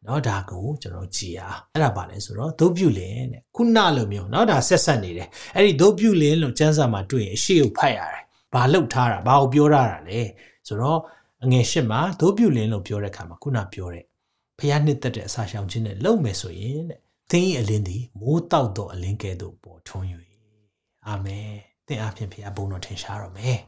[0.04, 10.20] เนาะဒါကိုကျွန်တော်ကြည်အားအဲ့ဒါပါလဲဆိုတော့ဒုပြုလင်တဲ့ခုနလိုမျိုးเนาะဒါဆက်ဆက်နေတယ်အဲ့ဒီဒုပြုလင်လို့ကျမ်းစာမှာတွေ့ရင်အရှိကိုဖတ်ရတယ်ဘာလှုပ်ထားတာဘာကိုပြောထားတာလဲ
[10.68, 11.00] ဆိုတော့
[11.44, 14.06] အငယ်၈မှာဒုပြုလင်လို့ပြောတဲ့အခါမှာခုနပြောတဲ့
[14.60, 17.00] ဖျားနှစ်သက်တဲ့အစာရှောင်ခြင်းနဲ့လုံမယ်ဆိုရင်တဲ့
[17.32, 20.06] သင်၏အလင်းသည်မိုးတောက်သောအလင်းကဲ့သို့ပေါ်ထွန်း၍
[21.08, 21.48] အာမင်
[21.88, 23.60] သင်အားဖြင့်ဖျားဘုန်းတော်ထင်ရှားတော်မယ်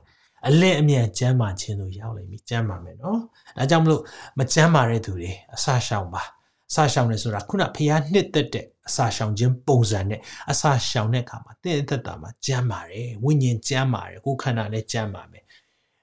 [0.49, 3.19] အလင့်အမြန်ကျမ်းမာခြင်းတို့ရောက်လိမ့်မည်ကျမ်းမာမယ်နော်
[3.57, 4.03] ဒါကြောင့်မလို့
[4.39, 6.23] မကျမ်းမာတဲ့သူတွေအစာရှောင်ပါ
[6.71, 10.21] အစာရှောင်နေဆိုတာခုနဖျားနှစ်သက်တဲ့အစာရှောင်ခြင်းပုံစံနဲ့
[10.51, 15.45] အစာရှောင်တဲ့အခါမှာတင့်အသက်တာမှာကျမ်းမာတယ်ဝိညာဉ်ကျမ်းမာတယ်ကိုယ်ခန္ဓာလည်းကျမ်းမာမယ်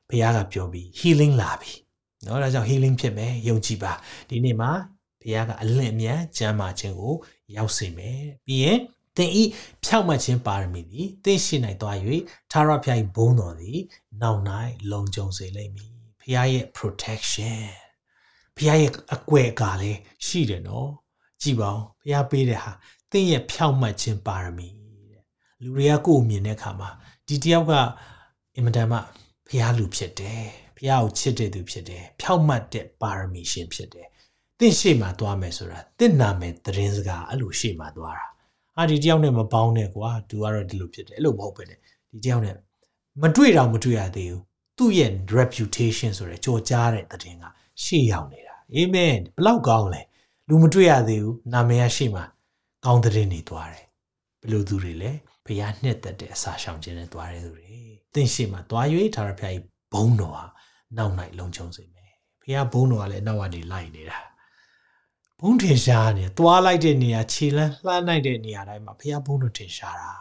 [0.09, 1.71] ဖျားကပြောပြီး healing လာပြီ
[2.25, 3.91] နော်ဒါကြောင့် healing ဖြစ်မယ်ယုံကြည်ပါ
[4.29, 4.71] ဒီနေ့မှာ
[5.21, 7.15] ဖျားကအလင့်အမြန်ကျမ်းမာခြင်းကို
[7.55, 8.79] ရောက်စေမယ်ပြီးရင်
[9.17, 9.43] သင်ဤ
[9.83, 11.97] ဖြောက်မှတ်ခြင်းပါရမီသည်သင်ရှိနိုင်သွား၍
[12.51, 13.79] သာရဖျား၏ဘုန်းတော်သည်
[14.21, 14.41] နောက်၌
[14.91, 17.61] လုံခြုံစေလိမ့်မည်ဘုရားရဲ့ protection
[18.55, 20.89] ဘုရားရဲ့အကွယ်ကာလည်းရှိတယ်နော်
[21.41, 22.71] ကြည်ပါဦးဘုရားပေးတဲ့ဟာ
[23.11, 24.67] သင်ရဲ့ဖြောက်မှတ်ခြင်းပါရမီ
[25.11, 25.23] တဲ့
[25.61, 26.89] လူတွေကကိုယ်မြင်တဲ့အခါမှာ
[27.27, 27.73] ဒီတယောက်က
[28.55, 28.97] အင်မတန်မှ
[29.47, 30.43] ဘုရားလူဖြစ်တယ်
[30.77, 34.07] ဘုရားကိုချစ်တဲ့သူဖြစ်တယ်ဖြောက်မှတ်တဲ့ပါရမီရှင်ဖြစ်တယ်
[34.59, 38.27] တင့်ရှေ့မှာသွားမယ်ဆိုတာတင့်နာမယ်သတင်းစကားအဲ့လိုရှေ့မှာသွားတာ
[38.81, 41.73] အာဒီတယောက်နဲ့မပေါင်းနဲ့ကွာသူကတော့ဒီလိုဖြစ်တယ်အဲ့လိုမဟုတ်ပဲね
[42.11, 42.55] ဒီတယောက်နဲ့
[43.21, 44.41] မတွေ့တော့မတွေ့ရသေးဘူး
[44.77, 47.43] သူ့ရဲ့ reputation ဆိုတဲ့ကြော်ကြားတဲ့သတင်းက
[47.83, 50.01] ရှေ့ရောက်နေတာအာမင်ဘလောက်ကောင်းလဲ
[50.47, 52.25] လူမတွေ့ရသေးဘူးနာမည်ကရှေ့မှာ
[52.85, 53.85] ကောင်းသတင်းတွေသွားတယ်
[54.41, 55.11] ဘယ်လိုသူတွေလဲ
[55.45, 57.69] ဘုရားနှစ်သက်တဲ့အစာရှောင်ခြင်းနဲ့သွားတဲ့သူတွေ
[58.13, 59.53] သင်ရှေ့မှာသွား၍ထာဝရဘုရား၏
[59.93, 60.45] ဘုန်းတော်ဟာ
[60.97, 64.19] နောက်၌လုံခြုံစေမယ်ဘုရားဘုန်းတော်ကလည်းနောက်ကနေလိုက်နေတာ
[65.43, 70.11] ဘုံထင်ရှားနေသွားလိုက်တဲ့နေရာခြေလန်းလှမ်းလိုက်တဲ့နေရာတိုင်းမှာဘုရားဘုံတို့ထင်ရှားတာ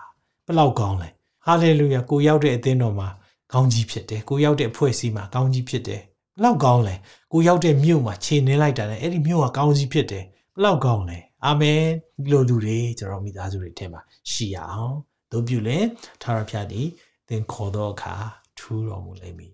[0.46, 1.08] ဘလောက်ကောင်းလဲ
[1.44, 3.08] ဟာလေလုယာကိုရောက်တဲ့အသင်းတော်မှာ
[3.52, 6.02] ကောင်းကြီးဖြစ်တယ်ကိုရောက်တဲ့အဖွဲ့အစည်းမှာကောင်းကြီးဖြစ်တယ်
[6.36, 6.94] ဘလောက်ကောင်းလဲ
[7.32, 10.24] ကိုရောက်တဲ့မြို့မှာခြေနှင်းလိုက်တာနဲ့အဲ့ဒီမြို့ကကောင်းကြီးဖြစ်တယ်
[10.56, 11.82] ဘလောက်ကောင်းလဲအာမင်
[12.22, 14.96] ဒီလိုလူတွေကျွန်တော်မိသားစုတွေထဲမှာရှိရအောင်
[15.32, 15.78] တို့ပြုလဲ
[16.22, 16.82] သာရဖျားဒီ
[17.28, 18.14] သင်ခေါ်တော့အခါ
[18.58, 19.52] ထူးတော်မူလိမ့်မည်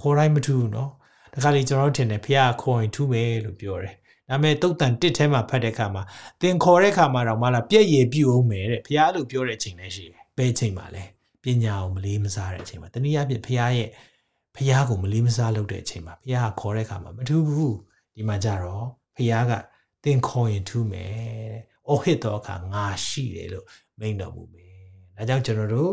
[0.00, 0.90] ခေါ်တိုင်းမထူးဘူးနော်
[1.32, 3.94] ဒါကြလေကျွန်တော်ထင်တယ်ဖျားခေါ်ရင်ထူးမယ်လို့ပြောတယ်
[4.28, 6.02] ဒါပေမဲ့တုတ်တန်တစ်ထဲမှာဖတ်တဲ့အခါမှာ
[6.40, 11.04] သင်ခေါ်တဲ့အခါမှာတော့မလားပြည့်ရည်ပြုအောင်မယ်တဲ့ဘုရားလို့ပြောတဲ့အချိန်လည်းရှိတယ်ဘယ်အချိန်မှာလဲ
[11.42, 13.88] ပညာကိုမလေးမစားတဲ့အချိန်မှာတနည်းအားဖြင့်ဘုရားရဲ့
[14.56, 17.76] ဘုရားကိုမလေးမစားလုပ်တဲ့အချိန်မှာဘုရားကခေါ်တဲ့အခါမှာမထူးဘူး
[18.14, 18.86] ဒီမှာကြတော့
[19.16, 19.52] ဘုရားက
[20.04, 21.10] သင်ခေါ်ရင်ထူးမယ်
[21.52, 23.66] တဲ့။အော်ဟစ်တော့အခါငါရှိတယ်လို့
[23.98, 24.76] မိန့်တော်မူမယ်။
[25.16, 25.92] ဒါကြောင့်ကျွန်တော်တို့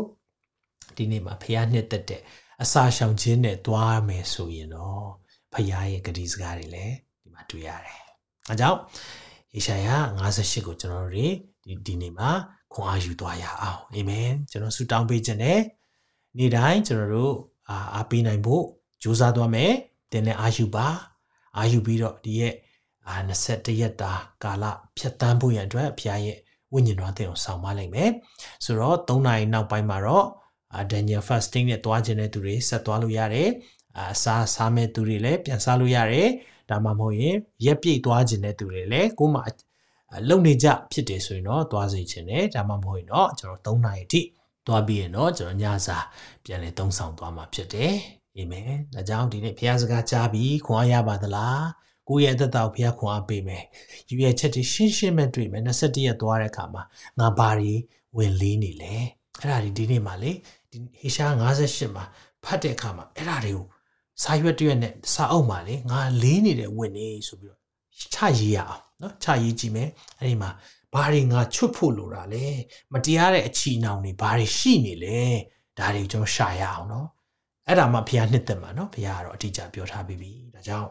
[0.96, 2.22] ဒီနေ့မှာဘုရားနှစ်သက်တဲ့
[2.62, 5.06] အစာရှောင်ခြင်းနဲ့သွားမယ်ဆိုရင်တော့
[5.52, 8.00] ဘုရားရဲ့ဂတိစကားတွေလည်းဒီမှာတွေ့ရတယ်။
[8.50, 8.78] အဲကြောင့်
[9.54, 9.88] ယေရှာယ
[10.28, 11.26] 58ကိုကျွန်တော်တို့ဒီ
[11.86, 12.30] ဒီနေ့မှာ
[12.72, 15.60] ခွန်အားယူသွားရအောင်အာမင်ကျွန်တော်ဆုတောင်းပေးခြင်းနဲ့
[16.38, 17.34] နေ့တိုင်းကျွန်တော်တို့
[17.68, 18.64] အာအားပေးနိုင်ဖို့
[19.02, 19.72] ကြိုးစားသွားမယ်
[20.12, 20.86] တင်းနဲ့အားယူပါ
[21.56, 22.54] အားယူပြီးတော့ဒီရဲ့
[23.08, 24.64] အာ21ရက်တာကာလ
[24.96, 26.38] ဖြတ်တန်းဖို့ရန်အတွက်ဘုရားရဲ့
[26.72, 28.10] ဝိညာဉ်တော်အသင်ကိုဆောင်မလိုက်မယ်
[28.64, 30.26] ဆိုတော့3နာရီနောက်ပိုင်းမှာတော့
[30.74, 33.50] အာ Daniel fasting နဲ့တွားခြင်းတဲ့သူတွေဆက်သွားလို့ရတယ်
[33.98, 36.28] အာစားစားမဲ့သူတွေလည်းပြန်စားလို့ရတယ်
[36.70, 39.40] ဒါမှမဟုတ်ရင်ရက်ပြည့်သွားခြင်းတဲ့သူတွေလည်းကိုယ်မှ
[40.28, 44.20] လုံနေကြဖြစ်တယ်ဆိုရင်တော့သွားစေခြင်းနဲ့ဒါမှမဟုတ်ရင်တော့ကျွန်တော်3နာရီအထိ
[44.66, 45.98] သွားပြီးရင်တော့ကျွန်တော်ညစာ
[46.44, 47.92] ပြန်လည်သုံးဆောင်သွားမှာဖြစ်တယ်
[48.36, 51.64] အာမင်ဒါကြောင့်ဒီနေ့ဘုရားစကားကြားပြီးခွန်အားရပါသလား
[52.08, 53.64] ကိုယ့်ရဲ့အသက်တာကိုဘုရားခွန်အားပေးမယ်
[54.10, 56.82] ယူရဲ့ချက်တွေရှင်းရှင်းပဲတွေ့မယ်21ရက်သွားတဲ့အခါမှာ
[57.18, 57.72] ငါဘာတွေ
[58.16, 58.94] ဝင်လေးနေလဲ
[59.40, 60.32] အဲ့ဒါဒီဒီနေ့မှာလေ
[60.70, 62.04] ဒီဟေရှာ58မှာ
[62.44, 63.66] ဖတ်တဲ့အခါမှာအဲ့ဒါတွေကို
[64.22, 67.60] စာရွက်တရွက်နဲ့စာအုပ်မှာလေငါလေးနေတဲ့ဝင်နေဆိုပြီးတော့
[68.14, 70.50] ချရေးရအောင်နော်ချရေးကြည့်မယ်အဲ့ဒီမှာ
[70.92, 72.46] ဘာတွေငါချွတ်ဖို့လိုတာလဲ
[72.92, 75.20] မတရားတဲ့အချီနှောင်တွေဘာတွေရှိနေလဲ
[75.78, 77.08] ဒါတွေကျွန်တော်ရှာရအောင်နော်
[77.66, 80.90] အဲ့ဒါမှဘုရားနှစ်သက်မှာနော်ဘုရားကတော့အတိအကျပြောထားပြီးပြီဒါကြောင့်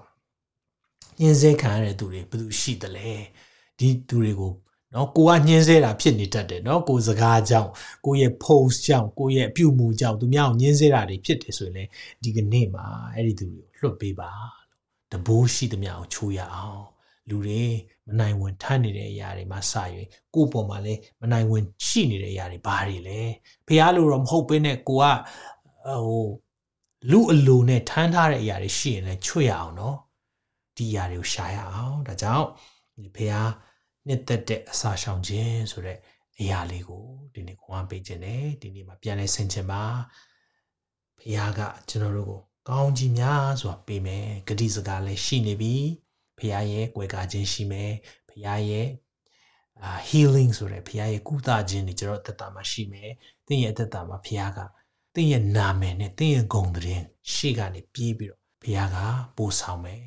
[1.20, 3.12] ညှင်းဆဲခံရတဲ့သူတွေဘယ်သူရှိသလဲ
[3.80, 4.52] ဒီသူတွေကို
[4.94, 7.72] နော်ကိုကညှင်းဆဲတာဖြစ်နေတတ်တယ်နော်ကိုစကားကြောင့်
[8.06, 11.84] ကိုရဲ့ post ကြောင့်ကိုရဲ့အပြုမူကြောင့်သူများကိုညှင်းဆဲတာတွေဖြစ်တယ်ဆိုရင်လေ
[12.24, 14.32] ဒီကနေ့မှာအဲ့ဒီသူတွေကိုလွတ်ပေးပါ
[15.12, 16.84] လို့တဘိုးရှိသမျှကိုချိုးရအောင်
[17.30, 17.64] လူတွေ
[18.08, 19.74] မနိုင်ဝင်ထမ်းနေတဲ့အရာတွေမှာစ၍
[20.34, 23.20] ကိုယ့်ပေါ်မှာလည်းမနိုင်ဝင်ရှိနေတဲ့အရာတွေဘာတွေလဲ
[23.68, 25.06] ဖះလို့တော့မဟုတ်ဘဲနဲ့ကိုက
[25.86, 26.26] ဟို
[27.12, 29.98] လူအလိုနဲ့ထမ်းထားတဲ့အရာတွေရှိရင်လည်းချွတ်ရအောင်နော်
[30.78, 32.48] ဒီအရာတွေကိုရှာရအောင်ဒါကြောင့်
[33.04, 33.34] ဒီဖះ
[34.08, 36.00] နှစ်သက်တဲ့အစာရှောင်ခြင်းဆိုတဲ့
[36.40, 39.84] အရာလေးကိုဒီနေ့ခွန်အားပေးခြင်းနဲ့ဒီနေ့မှာပြန်လဲဆင်ခြင်းပါ
[41.20, 45.76] ဖះကကျွန်တော်တို့ကိုကောင်းကြီးများစွာပေးမယ်ဂတိစကားလည်းရှိနေပြီ
[46.38, 47.94] ဖះရဲ့ကွယ်ကာခြင်းရှိမယ်
[48.30, 48.88] ဖះရဲ့
[49.84, 53.12] အာ healing ဆိုတဲ့ဖះရဲ့ကုသခြင်းတွေကျွန်တော်သက်တာမှာရှိမယ်
[53.48, 54.60] သင်ရဲ့အသက်တာမှာဖះက
[55.14, 58.98] သင်ရဲ့နာမည်နဲ့သင်ရဲ့ဂုဏ်သတင်းရှေ့ကနေပြေးပြီးတော့ဘုရားက
[59.38, 60.04] ပို့ဆောင်မယ်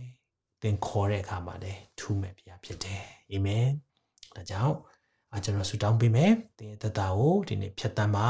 [0.63, 3.67] သင်ခေါ်တဲ့အခါမှာလည်းထူးမယ်ဘုရားဖြစ်တယ်အာမင်
[4.37, 4.77] ဒါကြောင့်
[5.35, 8.29] အကျွန်တော်ဆုတောင်းပေးမယ်သင်ရဲ့သက်တာကိုဒီနေ့ဖြတ်တန်းပါ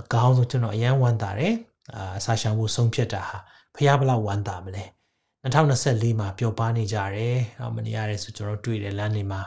[0.00, 1.54] အကောင်းဆုံးကျွန်တော်အယံဝမ်းသာတယ်
[1.94, 3.38] အာအစာရှောင်ဖို့ဆုံးဖြတ်တာဟာ
[3.74, 4.84] ဘုရားဘလောက်ဝမ်းသာမလဲ
[5.44, 7.36] 2024မှာပျော်ပါနေကြတယ်။
[7.76, 9.42] မနေရတဲ့ဆိုကျွန်တော်တွေ့တယ်လမ်းတွေမှာ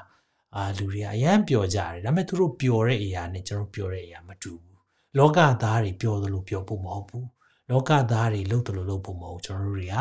[0.56, 4.78] အာလူတွေကအရန်ပျော်ကြတယ်။ဒါပေမဲ့သူတို့ပျော်တဲ့အရာနဲ့ကျွန်တော်ပျော်တဲ့အရာမတူဘူး။
[5.18, 7.26] လောကသားတွေပျော်သလိုပျော်ဖို့မဟုတ်ဘူး။
[7.70, 9.98] လောကသားတွေလှုပ်သလိုလှုပ်ဖို့မဟုတ်ကျွန်တော်တို့တွေက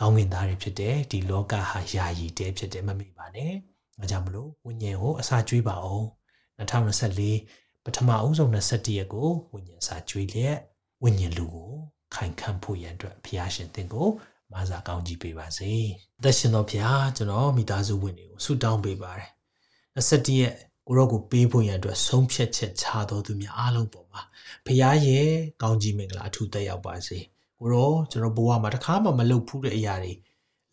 [0.00, 3.52] ကောင်းကင်သားတွေဖြစ်တယ်။ဒီလောကဟာယာယီတဲဖြစ်တယ်မမေ့ပါနဲ့။
[4.02, 6.06] အဲကြောင့်မလို့ဝိညာဉ်ကိုအစာကျွေးပါအောင်။
[6.58, 10.56] 2024ပထမအဦးဆုံး21ရက်ကိုဝိညာဉ်စာကျွေးလျက်
[11.02, 11.72] ဝိညာဉ်လူကို
[12.14, 14.08] ခိုင်ခံ့ဖို့ရန်အတွက်ဖျားရှင်သင်ကို
[14.52, 15.72] မဆာကောင်းကြီးပေးပါစေ။
[16.22, 19.30] သက်ရှင်တော်ဖျားကျွန်တော်မိသားစုဝင်တွေကိုဆုတောင်းပေးပါတယ်။
[19.96, 20.54] 21ရက်
[20.86, 24.22] ကိုရောကိုပေးဖို့ရန်အတွက်ဆုံးဖြတ်ချက်ချတော်သူများအားလုံးပေါ်မှာ
[24.66, 25.28] ဖျားရဲ့
[25.62, 27.18] ကောင်းကြီးမင်္ဂလာအထူးတက်ရောက်ပါစေ။
[27.58, 30.12] ကိုရောကျွန်တော်ဘဝမှာတစ်ခါမှမလုပ်ဘူးတဲ့အရာတွေ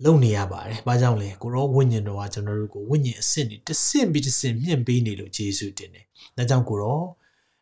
[0.04, 6.06] လုပ်နေရပါတယ်။ဘာကြောင့်လဲကိုရောဝိညာဉ်တော်ကကျွန်တော်တို့ကိုဝိညာဉ်အစစ်တွေတဆင့်ပြီးတဆင့်မြင့်ပေးနေလို့ယေရှုတင်တယ်။
[6.38, 7.00] ဒါကြောင့်ကိုရော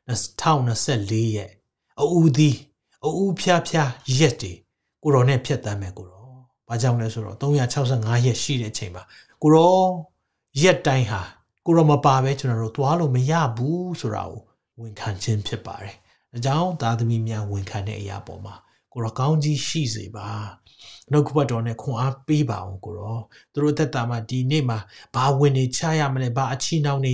[0.10, 1.50] 2024ရဲ့
[2.00, 2.56] အူသည်
[3.04, 4.54] အူဖျားဖျားရက်တွေ
[5.04, 6.28] ကိုရောနဲ့ဖြတ်တမ်းမယ်ကိုရော။
[6.68, 9.04] ဘာကြောင့်လဲဆိုတော့365ရက်ရှိတဲ့အချိန်မှာ
[9.42, 9.78] ကိုရော
[10.62, 11.22] ရက်တိုင်းဟာ
[11.66, 14.42] ကိုရောမပါပဲကျွန်တော်တို့သွားလို့မရဘူးဆိုတာကို
[14.80, 15.96] ဝန်ခံခြင်းဖြစ်ပါတယ်။
[16.32, 18.56] ဒါကြောင့်သားသမီးများဝန်ခံတဲ့အရာပေါ်မှာ
[18.94, 20.28] ကိုရောကောင်းကြီးရှိစေပါ။
[21.12, 23.20] နှုတ်ကပတ်တော်နဲ့ခွန်အားပေးပါအောင်ကိုရော။
[23.54, 24.80] သူတို့သက်တာမှာဒီနေ့မှာ
[25.16, 27.14] ဘာဝင်နေချရမလဲဘာအချီနှောင်းနေ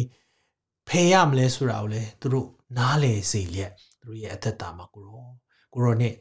[0.88, 5.28] ဖယ်ရမလဲဆိုတာကိုလည်းသူတို့နားလေစေလျက်သူတို့ရဲ့အသက်တာမှာကိုရော
[5.74, 6.14] ကိုရောနဲ့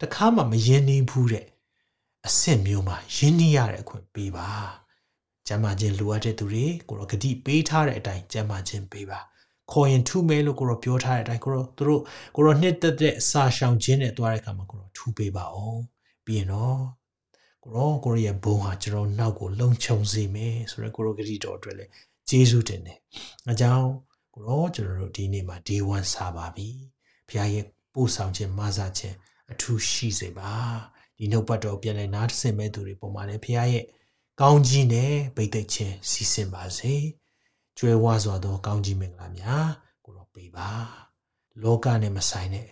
[0.00, 1.46] တခါမှမယဉ်နေဘူးတဲ့
[2.26, 4.48] အဆင့်မျိုးမှာယဉ်နေရတဲ့အခွင့်ပေးပါ
[5.46, 9.20] ကျမ်းမာခြင်းလိုအပ်တဲ့သူတွေကိုရောဂတိပေးထားတဲ့အတိုင်းကျမ်းမာခြင်းပေးပါ
[9.72, 12.02] ခေါ်ရင်ထူမဲလို့ကိုရောပြောထားတဲ့အတိုင်းကိုရောသူတို့
[12.36, 15.82] ကိုရောနှစ်သက်တဲ့အစာရှောင်ခြင်းနဲ့တွားတဲ့အခါမှာကိုရောထူပေးပါအောင်
[16.26, 16.80] ပြီးရင်တော့
[17.64, 21.90] ကိုရောကိုရောရဲ့ဘုံဟာကျွန်တော်နောက်ကိုလုံခြုံစေမယ်ဆိုတော့ကိုရောဂတိတော်အတွက်လည်း
[22.28, 22.98] ကျေးဇူးတင်တယ်
[23.50, 23.88] အကြောင်း
[24.34, 26.68] ကိုရောကျွန်တော်တို့ဒီနေ့မှာ day 1စားပါပြီ
[27.28, 29.16] ဘုရားရဲ့ပို့ဆောင်ခြင်းမဆာခြင်း
[29.52, 30.52] အထူးရှိစေပါ
[31.18, 33.84] ဒီနှုတ်ပတ်တော်ပြန်လဲနားဆင်မဲ့သူတွေပုံမှန်လည်းဖခင်ရဲ့
[34.40, 36.94] ကောင်းကြီးနဲ့ဗိတ်သိက်ခြင်းစီစဉ်ပါစေ
[37.78, 39.68] ကျွဲဝါစွာသောကောင်းကြီးမင်္ဂလာများ
[40.04, 40.70] ကိုတော့ပေးပါ
[41.62, 42.68] လောကနဲ့မဆိုင်တဲ့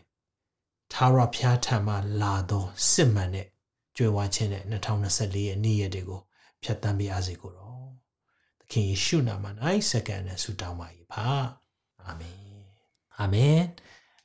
[0.94, 3.46] သာရဖျားထံမှလာသောစစ်မှန်တဲ့
[3.96, 6.20] ကျွဲဝါခြင်းနဲ့2024ရဲ့နေ့ရက်တွေကို
[6.62, 7.88] ဖြတ်တန်းပြရစေကိုတော့
[8.60, 9.46] သခင်ယေရှုနာမ၌
[9.90, 11.26] စက္ကန့်နဲ့ဆုတောင်းပါ၏ပါ
[12.04, 12.38] အာမင်
[13.18, 13.58] အာမင်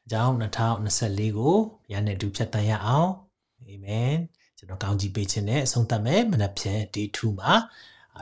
[0.06, 3.12] အကြောင်း2024ကိုဘုရားနဲ့တူဖြတ်တန်းရအောင်
[3.60, 4.16] အာမင်
[4.58, 7.54] ကျွန်တော်ကောင်းကြီးပေးခြင်းနဲ့အဆုံးသတ်မယ်မနက်ဖြန် day 2မှာ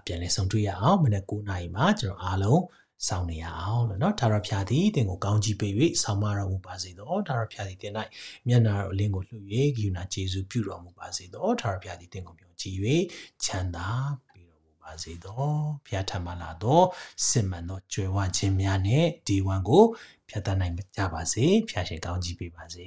[0.06, 2.62] ပြန်လည်ဆုံတွေ့ရအောင်မနက်9:00နာရီမှာကျွန်တော်အားလုံး
[3.07, 7.92] စောင့်နေရအောင်လို့เนาะဒါရဖျားသည်တင်ကိုကောင်းကြီးပေး၍ဆောင်းမတော်မူပါစေသောဒါရဖျားသည်တင်၌
[8.48, 9.37] မျက်နာတော်အလင်းကိုလှူ၍
[9.76, 12.76] ဂိယူနာကျေးဇူးပြုတော်မူပါစေသောဒါရဖျားသည်တင်ကိုပြောကြည်၍
[13.44, 13.88] ချမ်းသာ
[14.26, 15.44] ပေးတော်မူပါစေသော
[15.87, 16.81] ဖျားထံမှလာသော
[17.28, 19.85] စစ်မှန်သောကြွယ်ဝခြင်းများနဲ့ဒီဝန်ကို
[20.28, 22.87] ဖြတ်သန်းနိုင်ကြပါစေဖျားရှင်ကောင်းကြီးပေးပါစေ